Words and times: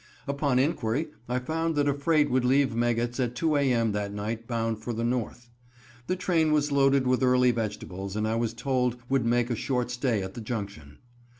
Upon 0.27 0.57
inquiry, 0.57 1.09
I 1.29 1.37
found 1.37 1.75
that 1.75 1.87
a 1.87 1.93
freight 1.93 2.31
would 2.31 2.43
leave 2.43 2.73
Meggetts 2.75 3.19
at 3.19 3.35
2 3.35 3.55
a. 3.57 3.71
m. 3.71 3.91
that 3.91 4.11
night 4.11 4.47
bound 4.47 4.79
for 4.79 4.93
the 4.93 5.03
North. 5.03 5.51
The 6.07 6.15
train 6.15 6.51
was 6.51 6.71
loaded 6.71 7.05
with 7.05 7.21
early 7.21 7.51
vegetables, 7.51 8.15
and 8.15 8.27
I 8.27 8.33
was 8.35 8.55
told 8.55 8.97
would 9.09 9.25
make 9.27 9.51
a 9.51 9.55
short 9.55 9.91
stay 9.91 10.23
at 10.23 10.33
the 10.33 10.41
Junction. 10.41 10.97